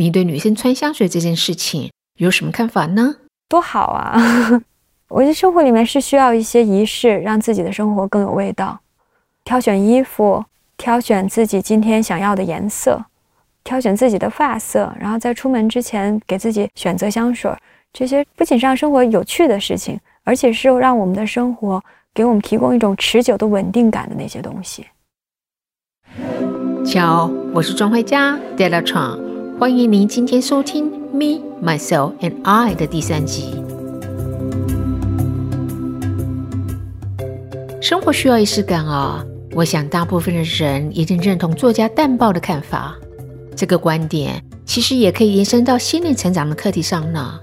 [0.00, 3.16] 你对女生穿香水这件事情有什么看法呢？
[3.50, 4.16] 多好啊！
[5.08, 8.80] 我觉得生活里面是需要一些仪式，让自己的生活更有味道。
[9.44, 10.42] 挑选衣服，
[10.78, 13.04] 挑选自己今天想要的颜色，
[13.62, 17.52] 挑选自己的发色，然后在出门之前给自己选择香水。
[17.92, 21.82] 这些不仅是让生活有趣的事情，而且是让我们的生活
[22.14, 24.86] 给我们提供一种持久的稳定感的那些东西。
[26.86, 29.29] 瞧，我是庄慧佳 e r o n
[29.60, 33.62] 欢迎您今天收听《Me, Myself and I》的第三集。
[37.78, 39.22] 生活需要仪式感啊！
[39.52, 42.96] 我想大部分的人一定认同作家淡报的看法。
[43.54, 47.38] 这个观点其实也可以延伸到心灵成长的课题上呢。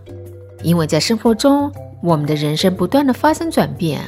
[0.63, 4.01] 因为在生活中，我们的人生不断的发生转变，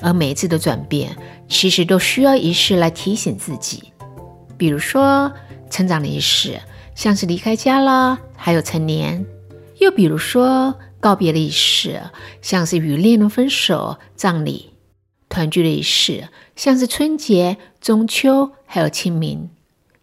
[0.00, 1.10] 而每一次的转变，
[1.48, 3.92] 其实都需要仪式来提醒自己。
[4.56, 5.32] 比如说，
[5.68, 6.56] 成长的仪式，
[6.98, 9.24] 像是离开家啦，还有成年；
[9.78, 12.02] 又比如说，告别的仪式，
[12.42, 14.72] 像是与恋人分手、葬礼；
[15.28, 16.26] 团聚的仪式，
[16.56, 19.48] 像是春节、中秋，还有清明；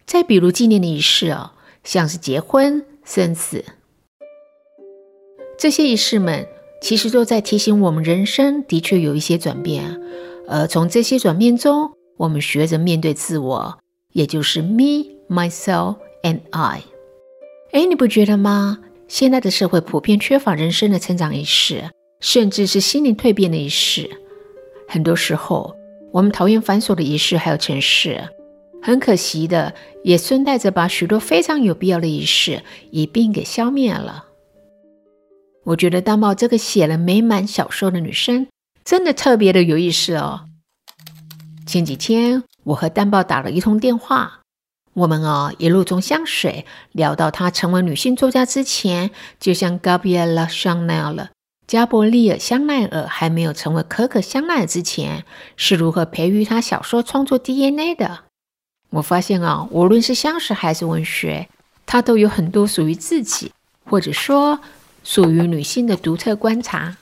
[0.06, 1.50] 再比如纪念的仪式哦，
[1.84, 3.62] 像是结婚、生死。
[5.58, 6.48] 这些仪式们
[6.80, 10.00] 其实都在提醒我们，人生的确有一些转变，
[10.48, 13.78] 而从这些转变中，我们学着面对自我，
[14.14, 16.82] 也就是 me, myself and I。
[17.70, 18.78] 哎，你不觉得吗？
[19.06, 24.10] 现在的社会普遍缺乏人生的成长仪式，甚至是心灵蜕变的仪式。
[24.88, 25.76] 很多时候，
[26.12, 28.20] 我们讨厌繁琐的仪式还有程式，
[28.82, 34.24] 很可惜的，也顺带着把许多非常有必要的仪式一并给消灭了。
[35.64, 38.48] 我觉得大茂这个写了美满小说的女生，
[38.84, 40.40] 真的特别的有意思哦。
[41.64, 44.40] 前几天我和蛋豹打了一通电话，
[44.96, 51.28] 我们哦一路从香水聊到她成为女性作家之前，就像 Gabriella 香奈儿、
[51.66, 55.24] 加伯利尔香奈儿还没有成为可可香奈儿之前，
[55.56, 58.20] 是如何培育她小说创作 DNA 的。
[58.90, 61.48] 我发现啊，无论是香水还是文学，
[61.84, 63.52] 她都有很多属于自己，
[63.84, 64.58] 或者说。
[65.04, 66.96] 属于女性的独特观察。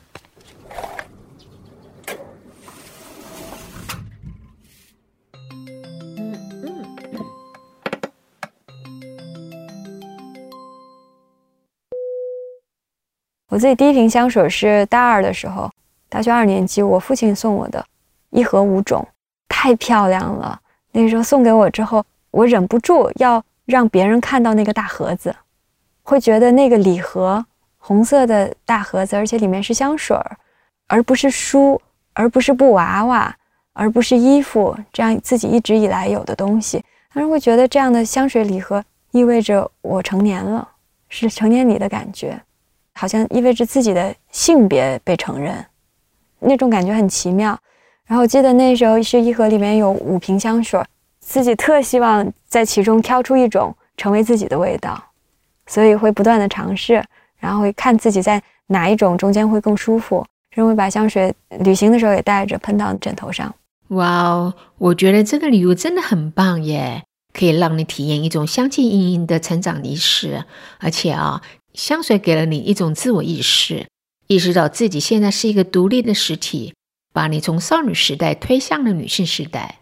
[13.54, 15.70] 我自己第一瓶香水是大二的时候，
[16.09, 17.87] 大学二年级，我父亲送我的，
[18.31, 19.06] 一盒五种，
[19.48, 20.60] 太漂亮了。
[20.91, 25.32] 那时候送给我之后，我忍不住要让别人看到那个大盒子，
[26.03, 27.47] 会觉得那个礼盒。
[27.78, 30.37] 红色的大盒子，而且里面是香水儿，
[30.88, 31.81] 而不是书，
[32.12, 33.37] 而不是布娃娃，
[33.72, 36.82] 而不是衣服，这样自己一直以来有的东西。
[37.12, 40.69] 当时会觉得这样的香水礼盒意味着我成年了，
[41.09, 42.41] 是成年礼的感觉，
[42.94, 45.65] 好像意味着自己的性别被承认，
[46.41, 47.59] 那种感觉很奇妙。
[48.06, 50.82] 然后我记得那时候是一盒里面有五瓶香水，
[51.21, 55.03] 自己特希望在其中挑出一种成为自己的味道，
[55.66, 57.05] 所以会不断的尝试。
[57.38, 60.25] 然后会看自己在哪一种中间会更舒服，
[60.55, 63.55] 认为把香水旅行的时候也带着喷到枕头上。
[63.88, 67.03] 哇哦，我觉得这个礼物真的很棒耶，
[67.34, 70.44] 可以让你体验一种香气氤氲的成长仪式。
[70.78, 71.43] 而且啊，
[71.75, 73.89] 香水给了你一种自我意识，
[74.29, 76.73] 意识到自己现在是一个独立的实体，
[77.12, 79.81] 把你从少女时代推向了女性时代。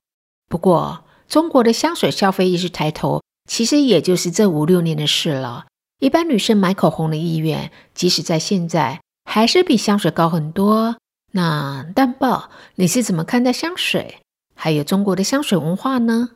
[0.49, 5.67] 不过，中国的香水消费意识抬头，其实也就是这五六年的事了。
[6.01, 10.97] 一般女生买口红的意愿，即使在现在，还是比香水高很多。
[11.33, 14.19] 那蛋豹，你是怎么看待香水，
[14.55, 16.31] 还有中国的香水文化呢？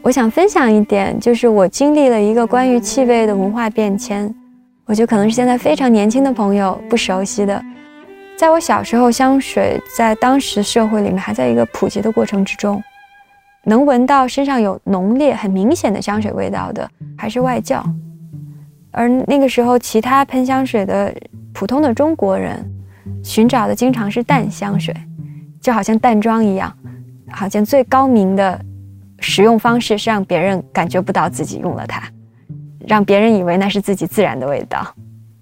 [0.00, 4.32] 我想分享一点，就是我经历了一个关于气味的文化变迁。
[4.86, 7.62] 我觉得可能是现在非常年轻的朋友不熟悉的。
[8.36, 12.82] 在我小时候，香水在当时社会里面还在一个普及的过程之中。
[13.64, 17.84] 能闻到身上有浓烈、很明显的香水味道的，还是外教。
[18.92, 21.12] 而那个时候，其他喷香水的
[21.52, 22.64] 普通的中国人，
[23.22, 24.94] 寻找的经常是淡香水，
[25.60, 26.72] 就好像淡妆一样，
[27.30, 28.58] 好像最高明的
[29.20, 32.02] 使用方式是让别人感觉不到自己用了它，
[32.86, 34.86] 让别人以为那是自己自然的味道。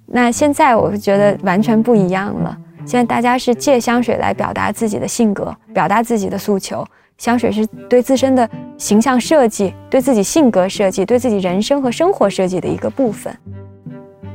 [0.06, 6.87] 那现在我觉得完全不一样了，现在大家是借香水来表达自己的性格，表达自己的诉求。
[7.19, 13.34] 香水是对自身的形象设计、对自己性格设计、对自己人生和生活设计的一个部分。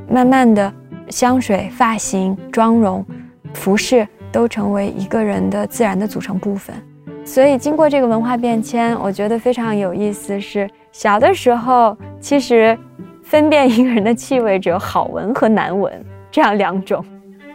[0.10, 0.74] 慢慢的，
[1.10, 3.06] 香水、发型、妆容、
[3.54, 6.76] 服饰都成为一个人的自然的组成部分。
[7.23, 10.39] 所以，经过这个文化变迁，我觉得非常有意思。
[10.39, 12.77] 是小的时候，其实
[13.23, 15.94] 分辨一个人的气味只有好闻和难闻
[16.29, 17.03] 这样两种。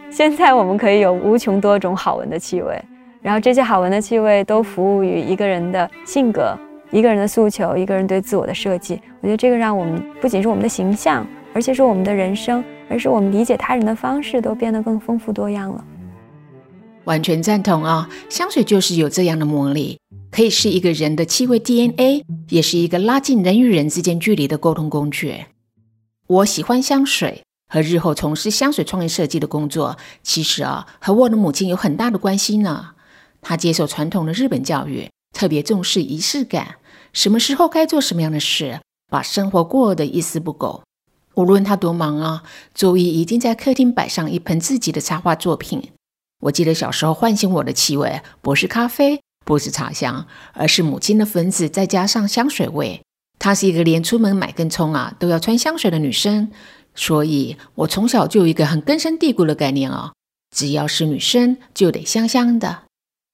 [0.09, 2.81] 现在我们可以有无穷多种好闻的气味，
[3.21, 6.57] 然后这些好闻的气味都服务于一个人的性格、
[6.91, 9.03] 一个人的诉求、一个人对自我的设计。
[9.21, 15.85] 我觉得这个让我们不仅是我们的形象，而且是我们的人生，而是我们理解他人的方式都变得更丰富多样了。
[17.07, 18.09] 完全赞同啊！
[18.29, 19.99] 香水就是有这样的魔力，
[20.31, 25.47] 可以是一个人的气味 DNA，也是一个拉近人与人之间距离的沟通工具。
[26.29, 27.43] 我喜欢香水。
[27.69, 32.91] 和日后从事香水创意设计的工作，其实啊，和我的母亲有很大的关系呢。
[33.43, 36.77] 她接受传统的日本教育，特别重视仪式感，
[37.13, 38.79] 什么时候该做什么样的事，
[39.11, 40.85] 把生活过得一丝不苟。
[41.35, 45.91] 无论她多忙啊，周一一定在客厅摆上一盆自己的插画作品。
[46.41, 53.01] 我记得小时候唤醒我的气味，不是咖啡，不是茶香，而是母亲的粉子，再加上香水味。
[53.39, 56.51] 她是一个连出门买根葱啊都要穿香水的女生。
[56.95, 60.15] 所以，我从小就有一个很根深蒂固的概念哦，
[60.55, 62.85] 只要是女生就得香香的。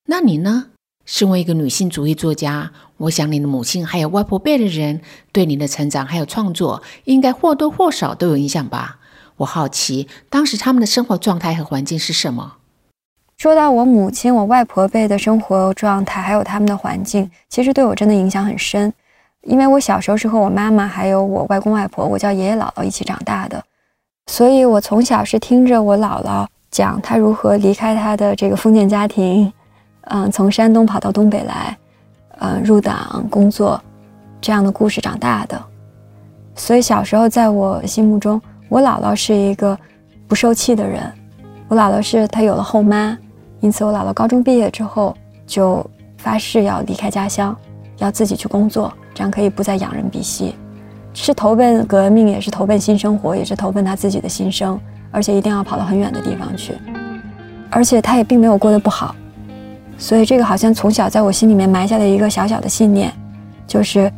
[0.07, 0.67] 那你呢？
[1.05, 5.01] 身为一个女性主义作家，我想你的母亲还有外婆辈的人
[5.33, 9.01] 对你的成长还有创作，应该或多或少都有影响吧？
[9.39, 12.59] 我好奇，当时他们的生活状态和环境是什么？
[13.43, 18.93] 说到我母亲、我外婆辈的生活状态，还有他们的环境，其实对我真的影响很深。
[19.43, 23.61] 因为我小时候是和我妈妈还有我外公外婆，我叫爷爷姥姥一起长大的，
[24.29, 29.53] 所以我从小是听着我姥姥讲她如何离开她的这个封建家庭，
[30.03, 31.77] 嗯，从山东跑到东北来，
[32.39, 33.83] 嗯，入党工作
[34.41, 35.61] 这样的故事长大的。
[36.55, 39.77] 所以小时候在我心目中，我姥姥是一个
[40.29, 41.03] 不受气的人。
[41.67, 43.19] 我姥姥是她有了后妈，
[43.62, 45.17] 因此我姥姥高中毕业之后
[45.47, 45.85] 就
[46.19, 47.56] 发誓要离开家乡，
[47.99, 48.93] 要自己去工作。
[49.14, 50.55] 这样可以不再仰人鼻息，
[51.12, 54.81] 是投奔革命，也是投奔新生活，也是投奔他自己的心声，
[55.11, 56.73] 而且一定要跑到很远的地方去，
[57.70, 59.14] 而且他也并没有过得不好，
[59.99, 63.12] 所以这个好像从小在我心里面埋下了一个小小的信念，
[63.67, 64.11] 就是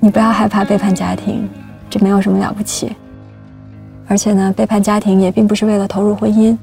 [0.00, 1.46] 你不要害怕背叛家庭，
[1.90, 2.96] 这没有什么了不起，
[4.06, 6.56] 而且呢，背叛家庭也并不是为了投入婚姻，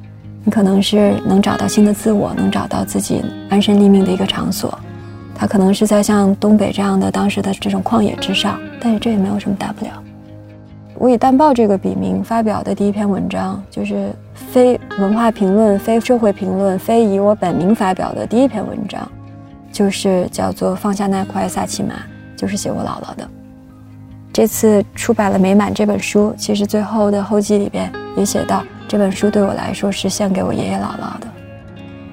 [0.45, 4.77] 你可能是能找到新的自我，能找到自己安身立命的一个场所。
[5.33, 9.91] 他可能是在像东北这样的当时的这种旷野之上，但是这也没有什么大不了。
[10.97, 19.05] 我以“淡报”这个笔名发表的第一篇文章，就是非文化评论、非社会评论、非以我本名发表的第一篇文章，
[19.71, 21.95] 就是叫做《放下那块萨其马》，
[22.37, 23.27] 就是写我姥姥的。
[24.31, 31.27] 这次出版了《美满》这本书，其实最后的后记里边也写到，这本书对我来说是献给我爷爷姥姥的。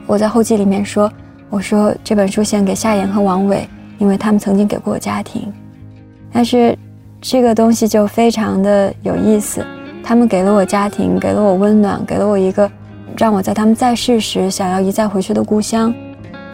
[0.06, 1.10] 我在后记里面说。
[1.50, 5.52] 我说这本书献给夏言和王伟，因为他们曾经给过我家庭。
[6.32, 6.74] 但是，
[7.20, 9.62] 这个东西就非常的有意思。
[10.02, 12.70] 他们给了我家庭，给了我温暖，给了我一个
[13.18, 15.92] 让我在他们在世时想要一再回去的故乡。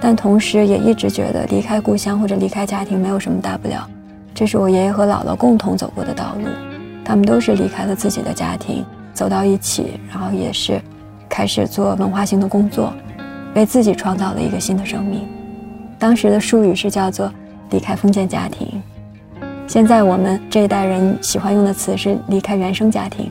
[0.01, 3.89] 但同时，也一直觉得离开故乡或者离开家庭没有什么大不了。
[4.35, 6.49] 这是我爷爷和姥姥共同走过的道路。
[7.05, 8.85] 他们都是离开了自己的家庭，
[9.19, 10.81] 走到一起，然后也是
[11.29, 12.95] 开始做文化性的工作。
[13.57, 15.27] 为自己创造了一个新的生命，
[15.99, 17.33] 当时的术语是叫做
[17.71, 18.81] “离开封建家庭”，
[19.67, 23.29] 现在我们这一代人喜欢用的词是“离开原生家庭”。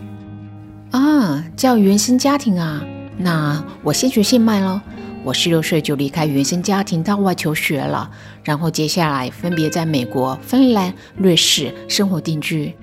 [0.91, 2.83] 啊，叫原生家庭啊？
[3.15, 4.81] 那我先学现卖喽。
[5.23, 8.09] 我十六岁就离开原生家庭到外求学了，
[8.43, 12.75] 然后接下来分别在美国、芬兰、瑞士生活定居。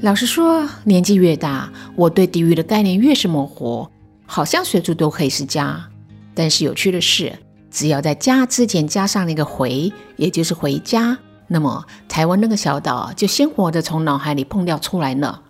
[0.00, 3.88] 老实说，年纪越大，我对地域的概念越是模糊，
[4.26, 5.88] 好像随处都可以是家。
[6.34, 7.36] 但是有趣的是，
[7.68, 15.42] 只要在“家”之前加上了一个“回”，也就是回家，那么台湾那个小岛就鲜活的从脑海里碰掉出来了。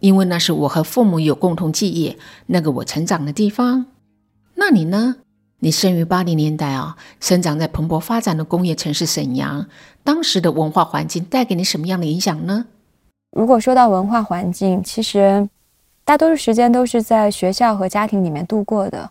[0.00, 3.86] 因为那是我和父母有共同记忆，那个我成长的地方。
[4.56, 5.16] 那你呢？
[5.60, 9.66] 你生于八零年代啊，生长在蓬勃发展的工业城市沈阳，
[10.04, 12.66] 当时的文化环境带给你什么样的影响呢？
[13.36, 15.46] 如果说到文化环境，其实
[16.06, 19.10] 大多数时间都是在学校和家庭里面度过的。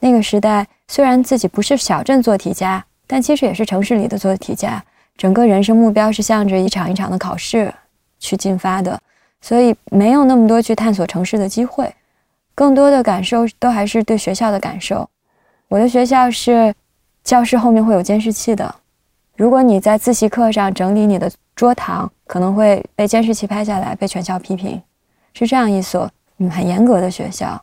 [0.00, 4.82] 那个时代，虽然自己不是小镇做题家，但其实也是城市里的做题家。
[5.18, 7.70] 整个人生目标是向着一场一场的考试
[8.18, 8.98] 去进发的，
[9.42, 11.94] 所以没有那么多去探索城市的机会。
[12.54, 15.06] 更多的感受都还是对学校的感受。
[15.68, 16.72] 我的学校是
[17.22, 18.74] 教室后面会有监视器的，
[19.36, 24.82] 如果你在自习课上整理你的桌堂，可能会被监视器拍下来，被全校批评。
[25.32, 27.62] 是这样一所嗯很严格的学校。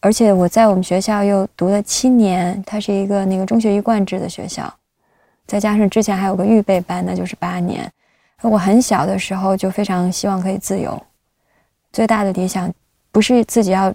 [0.00, 4.72] 而且我在我们学校又读了七年，它是一个那个中学一贯制的学校，
[5.46, 7.90] 再加上之前还有个预备班，那就是八年。
[8.42, 11.02] 我很小的时候就非常希望可以自由，
[11.90, 12.70] 最大的理想
[13.10, 13.94] 不是自己要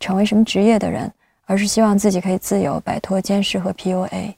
[0.00, 1.12] 成为什么职业的人，
[1.44, 4.34] 而是希望自己可以自由摆脱监视和 PUA。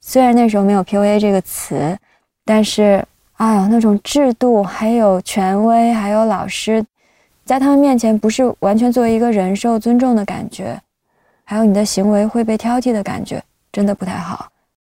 [0.00, 1.98] 虽然那时候没有 PUA 这个词，
[2.44, 3.04] 但是，
[3.42, 6.84] 哎呦，那种制度、还有权威、还有老师，
[7.44, 10.80] 在他们面前不是完全作为一个人受尊重的感觉，
[11.42, 14.46] 还有你的行为会被挑剔的感觉，真的不太好。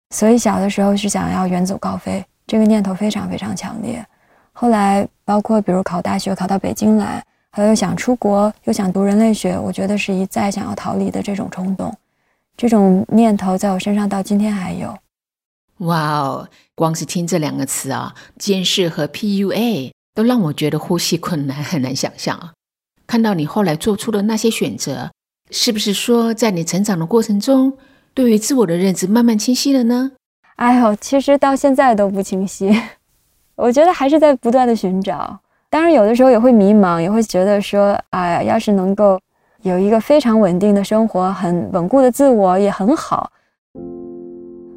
[0.10, 4.06] 所以小的时候是想要远走高飞，这个念头非常非常强烈。
[4.52, 11.96] 后来，包括比如考大学考到北京来，还有想出国，又想读人类学，我觉得是一再想要逃离的这种冲动。
[12.58, 14.94] 这种念头在我身上到今天还有。
[15.80, 22.54] 哇哦，光是听这两个词啊，监视和 PUA 都让我觉得呼吸困难，很难想象啊。
[23.08, 25.12] 看到你后来做出的那些选择，
[25.52, 27.74] 是不是说在你成长的过程中，
[28.14, 30.12] 对于自我的认知慢慢清晰了呢？
[30.56, 32.72] 哎呦，其实到现在都不清晰，
[33.56, 35.40] 我觉得还是在不断的寻找。
[35.70, 39.20] 当然，有的时候也会迷茫，也会觉得说，哎呀，要是能够。
[39.64, 43.32] 有一个非常稳定的生活，很稳固的自我也很好。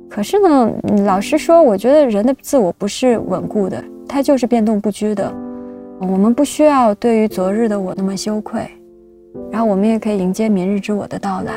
[0.09, 0.71] 可是呢，
[1.05, 5.33] 老实说，我觉得人的自我不是稳固的，它就是变动不居的。
[6.01, 8.69] 我们不需要对于昨日的我那么羞愧，
[9.51, 11.53] 然后我们也可以迎接明日之我的到来。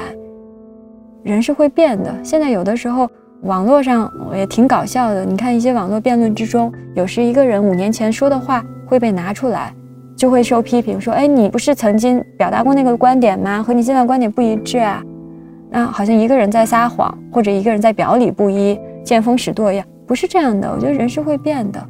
[1.24, 2.14] 人是会变的。
[2.24, 3.10] 现在有的时候
[3.42, 9.74] 网络上也挺搞笑的，你看一些网络辩论之中，有时一个人五年前说的话会被拿出来。
[10.16, 13.64] 就会受批评，说：“哎，你不是曾经表达过那个观点吗？
[13.64, 15.02] 和你现在观点不一致啊！
[15.70, 20.72] 那好像一个人在撒谎，或者一个人在表里不一、见风使舵一样，不是这样的。
[20.72, 21.84] 我觉得人是会变的。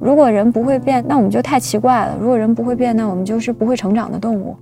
[0.00, 2.16] 如果人不会变，那我们就太奇怪了。
[2.20, 4.56] 如果人不会变，那我们就是不会成长的动物。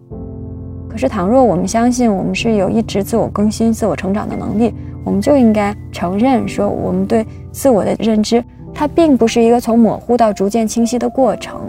[0.89, 8.43] 可是，倘若我们相信我们是有一直自我更新、自我成长的能力，我们就应该承认说，我们对自我的认知，
[8.73, 11.61] 它并不是一个从模糊到逐渐清晰的过程。”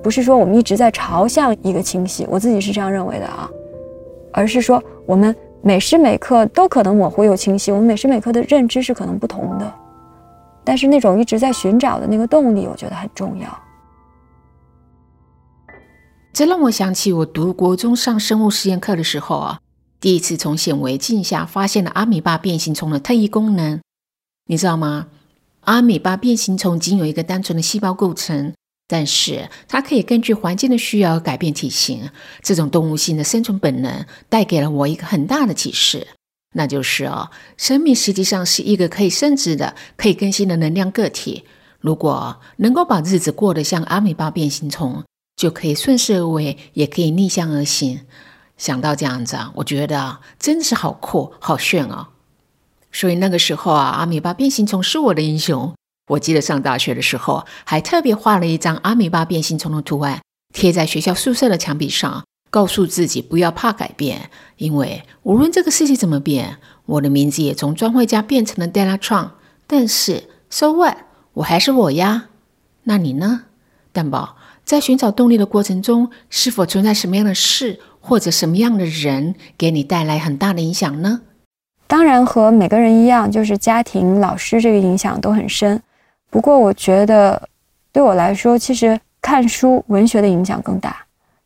[0.00, 3.50] 不是说我们一直在朝向一个清晰，我自己是这样认为的啊，
[4.32, 9.74] 而是说我们每时每刻都可能模糊又清晰，我们每时每刻的认知是可能不同的，
[10.64, 13.60] 但是那种一直在寻找的那个动力，我觉得很重要。
[16.32, 19.58] 这让我想起我读国中上生物实验课的时候啊，
[19.98, 23.80] 第一次从显微镜下发现了阿米巴变形虫的特异功能，
[24.46, 25.08] 你知道吗？
[25.62, 28.54] 阿米巴变形虫仅有一个单纯的细胞构成。
[28.88, 32.10] 但是它可以根据环境的需要改变体型，
[32.42, 36.08] 这种动物性的生存本能带给了我一个很大的启示，
[36.54, 41.44] 那就是哦，生命实际上是一个可以升值的、可以更新的能量个体。
[41.80, 45.04] 如果能够把日子过得像阿米巴变形虫，
[45.36, 48.00] 就可以顺势而为，也可以逆向而行。
[48.56, 52.08] 想到这样子啊，我觉得真的是好酷、好炫哦。
[52.90, 55.72] 所以那个时候啊，阿米巴变形虫是我的英雄。
[56.08, 60.20] 我记得上大学的时候，还特别画了一张阿米巴变形虫的图案，
[60.52, 69.30] 贴在学校宿舍的墙壁上，告诉自己不要怕改变，因为无论这个世界怎么变，我的名字也从专会家变成了 Della Tron。
[69.66, 70.96] 但是，So what？
[71.34, 72.28] 我还是我呀。
[72.84, 73.42] 那你呢，
[73.92, 74.36] 蛋宝？
[74.64, 81.22] 在寻找动力的过程中，是否存在什么样的事或者什么样的人给你带来很大的影响呢？
[81.86, 85.82] 当然，和每个人一样，就是家庭、老师这个影响都很深。
[86.30, 87.40] 不过，我觉得
[87.90, 90.96] 对我来说，其实看书、文学的影响更大，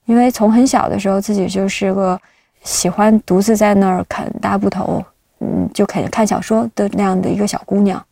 [0.07, 2.21] 因为从很小的时候，自己就是个
[2.65, 5.03] 喜欢独自在那儿啃大布头，
[5.39, 8.05] 嗯，就啃看小说的那样的一个小姑娘，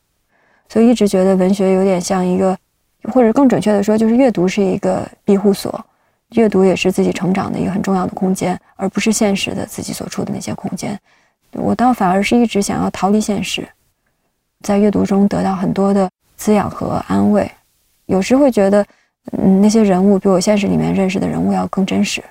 [0.68, 2.56] 所以一直觉得文学有点像一个，
[3.12, 5.84] 或者更准确的说，就是阅读是一个庇护所，
[6.34, 10.96] 阅读也是自己成长的一个很重要的空间，而不是现实的自己所处的那些空间。
[11.52, 13.68] 我倒反而是一直想要逃离现实，
[14.62, 16.08] 在阅读中得到很多的。
[16.40, 17.48] 滋养和安慰，
[18.06, 18.82] 有时会觉得，
[19.32, 22.24] 嗯，那些人物比我现实里面认识的人物要更真实。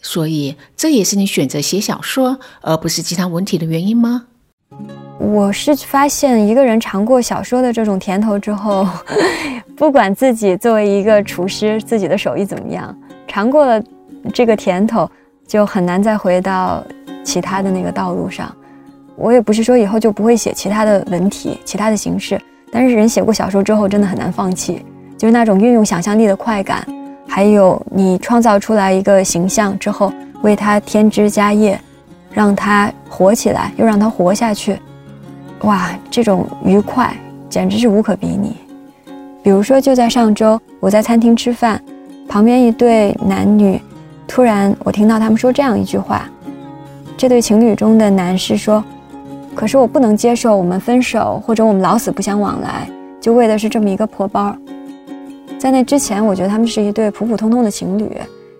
[0.00, 4.26] 所以，这也是你选择写小说而不是鸡汤文体的原因吗？
[5.18, 8.86] 我是发现一个人尝过小说的这种甜头之后，
[9.76, 13.82] 不管自己作为一个厨师，自己的手艺怎么样，尝过了
[14.32, 15.10] 这个甜头，
[15.44, 16.84] 就很难再回到
[17.24, 18.54] 其他的那个道路上。
[19.16, 22.40] 我也不是说以后就不会写其他的文体、其他的形式。
[22.76, 24.84] 但是人写过小说之后，真的很难放弃，
[25.16, 26.84] 就是那种运用想象力的快感，
[27.24, 30.12] 还有你创造出来一个形象之后，
[30.42, 31.80] 为他添枝加叶，
[32.32, 34.76] 让他活起来，又让他活下去，
[35.60, 37.16] 哇，这种愉快
[37.48, 38.56] 简直是无可比拟。
[39.40, 41.80] 比如说，就在上周，我在餐厅吃饭，
[42.26, 43.80] 旁边一对男女，
[44.26, 46.28] 突然我听到他们说这样一句话，
[47.16, 48.82] 这对情侣中的男士说。
[49.54, 52.88] 可是我不能接受我们分手，或者我们老死不相往来，
[53.20, 54.54] 就为的是这么一个破包。
[55.58, 58.10] 在那之前，我觉得他们是一对普普通通的情侣，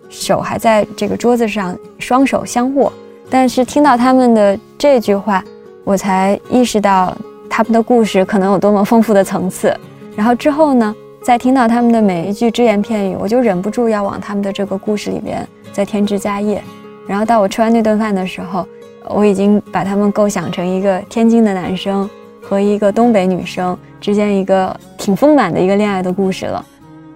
[0.09, 2.91] 手还在这个桌子上，双手相握。
[3.29, 5.43] 但是听到他们的这句话，
[5.83, 7.15] 我才意识到
[7.49, 9.75] 他们的故事可能有多么丰富的层次。
[10.15, 16.63] 然后之后呢，再听到他们的每一句只言片语，我就忍不住要往他们的这个故事里边再添枝加叶。
[17.07, 18.65] 然后到我吃完那顿饭的时候，
[19.09, 22.09] 我已经把他们构想成一个天津的男生
[22.41, 26.65] 和一个东北女生之间一个挺丰满的一个恋爱的故事了。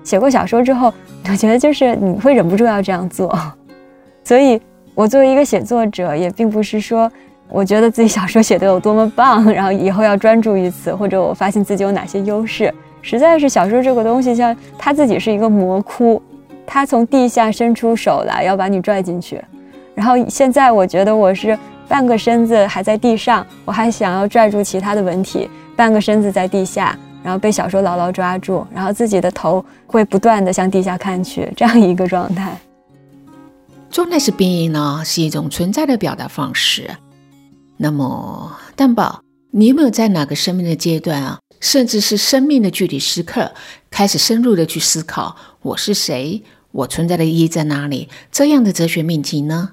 [0.03, 0.93] 写过小说之后，
[1.29, 3.37] 我觉得就是你会忍不住要这样做，
[4.23, 4.61] 所以。
[4.95, 7.09] 我作为一个写作者，也并不是说
[7.47, 12.73] 我觉得自己小说写得有多么棒，然后以后要专注于此，或者我发现自己有哪些优势。
[13.01, 16.21] 实在是小说这个东西，像它自己是一个魔窟，
[16.67, 19.41] 它从地下伸出手来要把你拽进去。
[19.95, 21.57] 然后现在我觉得我是
[21.89, 32.55] 半个身子还在地上，我还想要拽住其他的文体，半个身子在地下，然后被小说牢牢抓住，然后自己的头会不断的向地下看去，这样一个状态。
[33.89, 36.87] 状态式变异呢，是一种存在的表达方式。
[37.77, 43.51] 那么，蛋宝，你有没有在哪个生命的阶段啊，甚至是生命的具体时刻，
[43.89, 48.09] 开始深入的去思考我是谁，我存在的意义在哪里？
[48.31, 49.71] 这样的哲学命题呢？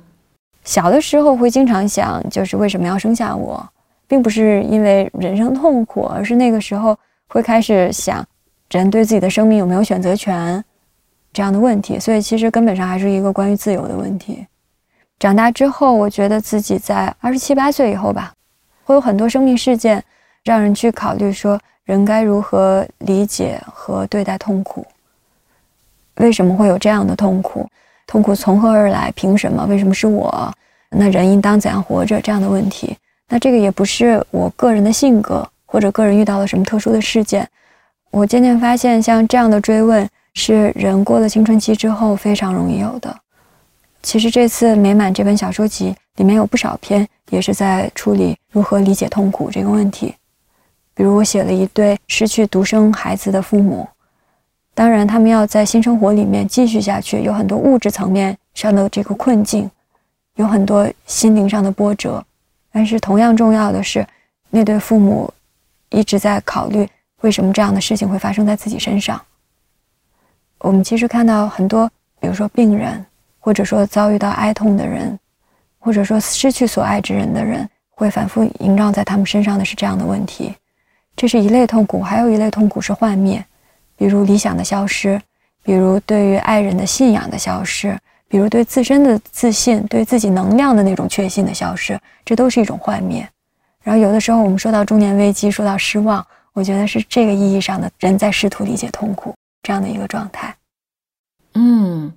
[0.66, 3.66] 小的时候会经常想，就是为什么要生下我，
[4.08, 8.22] 并不是因为人生痛苦，而是那个时候会开始想，
[8.70, 10.62] 人对自己的生命有没有选择权。
[11.32, 14.46] 这样的问题，所以其实根本上还是一个关于自由的问题。
[15.18, 18.32] 长大之后，我觉得自己在二十七八岁以后吧，
[18.84, 20.02] 会有很多生命事件，
[20.42, 24.84] 让人去考虑说人该如何理解和对待痛苦。
[26.16, 27.68] 为什么会有这样的痛苦？
[28.06, 29.12] 痛苦从何而来？
[29.14, 29.66] 凭什么？
[29.66, 30.52] 为什么是我？
[30.90, 32.20] 那人应当怎样活着？
[32.20, 32.96] 这样的问题，
[33.28, 37.48] 那这个也不是我个人的性格，或者个人遇到了什么特殊的事件。
[38.10, 40.08] 我渐渐发现，像这样的追问。
[40.38, 43.16] 是人过了青春期之后非常容易有的。
[44.02, 50.14] 其实这次《美满》这本小说集里面有不少篇也是在处理如何理解痛苦这个问题。
[50.94, 53.88] 比如我写了一对失去独生孩子的父母，
[54.76, 59.70] 当然他们要在新生活里面继续下去，有很多物质层面上的这个困境，
[60.34, 62.22] 有很多心灵上的波折。
[62.70, 64.06] 但是同样重要的是，
[64.50, 65.32] 那对父母
[65.88, 66.86] 一直在考虑
[67.22, 69.18] 为什么这样的事情会发生在自己身上。
[70.58, 73.02] 我们其实看到很多，比如说病人，
[73.40, 75.18] 或者说遭遇到哀痛的人，
[75.78, 80.54] 或者说失去所爱之人的人，会反复萦绕在他们身上的是这样的问题。
[81.16, 83.42] 这是一类痛苦，还有一类痛苦是幻灭，
[83.96, 85.20] 比如理想的消失，
[85.62, 93.28] 比如对于爱人的信仰的消失，比如对自身的自信、对自己能量的那种确信的消失，这都是一种幻灭。
[93.82, 99.34] 然后有的时候我们说到中年危机，说到失望，我觉得是这个意义上的人在试图理解痛苦。
[99.62, 100.54] 这样的一个状态，
[101.54, 102.12] 嗯，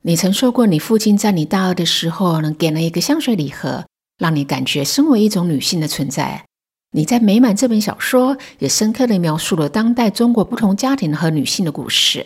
[0.00, 3.84] 你曾说过，你父亲在你大二的时候呢，给了一个香水礼盒，
[4.16, 6.46] 让你感觉身为一种女性的存在。
[6.96, 12.24] 你在《美满》这本小说也深刻的描述了当代中国不同家庭和女性的故事。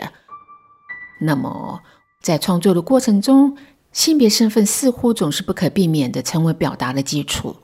[1.23, 1.81] 那么，
[2.21, 3.57] 在创作的过程中，
[3.93, 7.57] 性别身份似乎总是不可避免的成为表达的基础。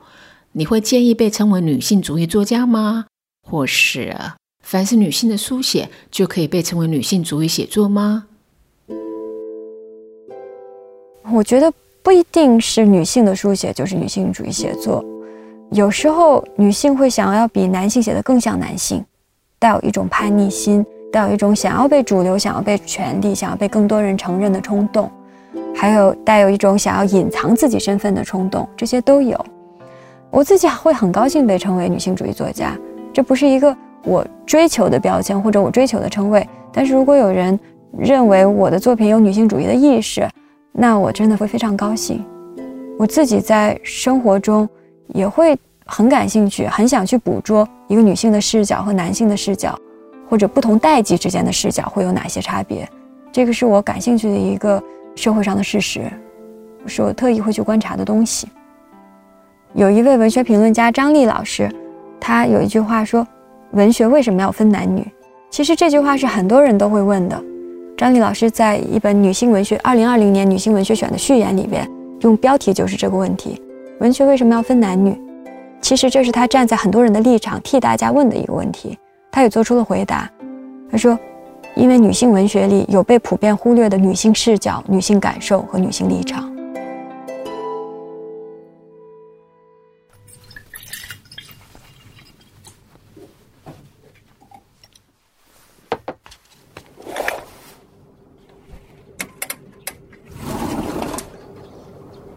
[0.53, 3.05] 你会建议被称为女性主义作家吗？
[3.43, 4.17] 或是？
[4.63, 8.25] 凡是女性的书写，就可以被称为女性主义写作吗？
[11.31, 15.05] 我觉得不一定是女性的书写就是女性主义写作。
[15.71, 19.03] 有时候女性会想要比男性写的更像男性，
[19.59, 25.09] 带有一种叛逆心，带有一种想要被主流、想要被权力、想要被更多人承认的冲动，
[25.75, 29.43] 还有带有一种想要隐藏自己身份的冲动，这些都有。
[30.29, 32.77] 我自己会很高兴被称为女性主义作家，
[33.13, 33.75] 这不是一个。
[34.07, 37.59] 我追求的标签或者我追求的称谓，但是如果有人
[37.97, 40.29] 认为我的作品有女性主义的意识，
[40.71, 42.23] 那我真的会非常高兴。
[42.99, 44.69] 我自己在生活中
[45.07, 49.77] 也会很感兴趣，很想去捕捉一个女性的视角和男性的视角，
[50.29, 52.87] 或者不同代际之间的视角会有哪些差别。
[53.31, 54.81] 这个是我感兴趣的一个
[55.15, 56.11] 社会上的事实，
[56.85, 58.47] 是我特意会去观察的东西。
[59.73, 61.69] 有一位文学评论家张丽老师，
[62.19, 63.25] 他有一句话说。
[63.71, 65.05] 文学为什么要分男女？
[65.49, 67.43] 其实这句话是很多人都会问的。
[67.97, 71.85] 张丽老师在一本女性文学二零二零年女性文学选的序言里边，
[72.21, 73.61] 用标题就是这个问题：
[73.99, 75.19] 文学为什么要分男女？
[75.81, 78.97] 其实这是他站在很多人的立场替大家问的一个问题。
[79.31, 80.29] 他也做出了回答。
[80.91, 81.17] 他说
[81.75, 86.51] ：“因为女性文学里有被普遍忽略的女性视角、女性感受和女性立场。”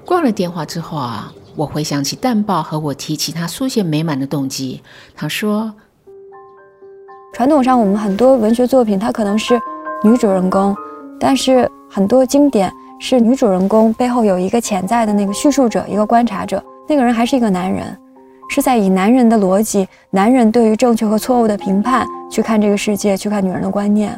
[0.05, 4.81] 挂了电话之后啊，我回想起淡豹和我提起他书写美满的动机。
[5.13, 5.75] 他说
[7.35, 9.61] ：“传统上我们很多文学作品，它可能是
[10.05, 10.73] 女主人公，
[11.19, 17.87] 但是很多经典是女主人公背后有一个潜在的那个叙述者，一个观察者，那个人还是一个男人，
[18.49, 24.17] 是在以男人的逻辑、男人对于正确和错误的评判去看这个世界，去看女人的观念。”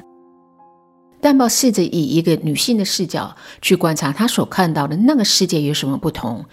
[1.21, 6.45] 淡豹试着以一个女性的视角去观察她所看到的那个世界有什么不同。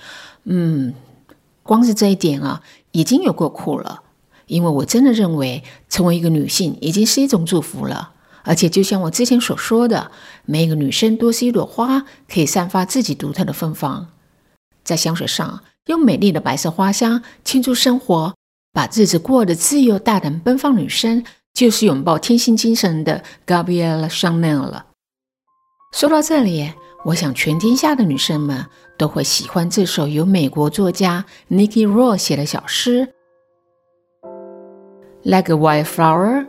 [0.43, 0.93] 嗯，
[1.63, 4.03] 光是这一点啊，已经有够酷了。
[4.45, 8.12] 因为我真的认为，成为一个女性已经是一种祝福了。
[8.43, 10.10] 而且，就像我之前所说的，
[10.45, 14.08] 每一个女生都是一朵花，可以散发自己独特的芬芳。
[14.86, 18.34] 在香水上，用美丽的白色花香庆祝生活，
[18.71, 20.77] 把日子过得自由、大胆、奔放。
[20.77, 21.25] 女生。
[21.57, 24.85] 就是拥抱天性精神的 Gabrielle Chanel 了。
[25.91, 26.71] 说到这里，
[27.03, 28.63] 我想全天下的女生们
[28.95, 33.11] 都会喜欢这首由美国作家 Nikki r o w 写的小诗。
[35.23, 36.45] Like a wildflower,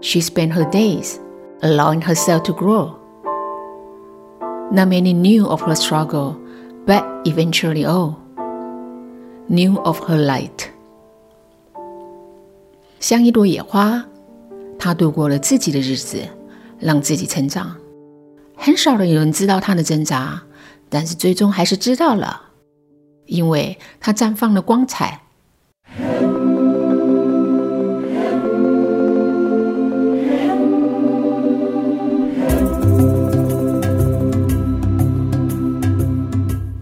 [0.00, 1.18] she spent her days
[1.60, 2.96] allowing herself to grow.
[4.72, 6.34] Not many knew of her struggle,
[6.84, 8.16] but eventually all
[9.48, 10.66] knew of her light.
[12.98, 14.04] 像一朵野花。
[14.78, 16.18] 他度过了自己的日子，
[16.78, 17.76] 让自己成长。
[18.54, 20.42] 很少的有人知道他的挣扎，
[20.88, 22.40] 但是最终还是知道了，
[23.26, 25.22] 因为他绽放了光彩。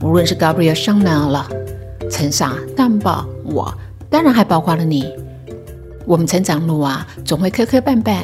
[0.01, 1.49] 无论是 Gabriel 上哪了，
[2.09, 3.75] 陈傻、淡宝，我
[4.09, 5.24] 当然还包括了你。
[6.07, 8.21] 我们成长路啊，总会磕磕绊绊，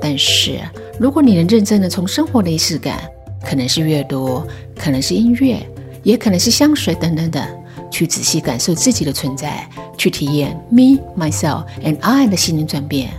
[0.00, 0.60] 但是
[0.98, 2.98] 如果你能认真的从生活的仪式感，
[3.44, 4.42] 可能是阅读，
[4.76, 5.58] 可能是音乐，
[6.02, 7.42] 也可能是香水等等等，
[7.90, 13.10] 去仔细感受自己的存在，去体验 me myself and I 的心灵转变，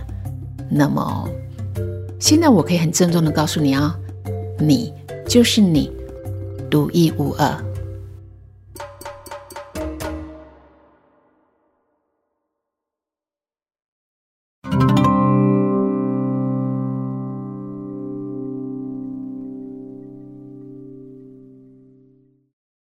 [0.68, 1.28] 那么
[2.20, 3.96] 现在我可以很郑重的告诉你啊，
[4.58, 4.92] 你
[5.26, 5.90] 就是你，
[6.70, 7.71] 独一无二。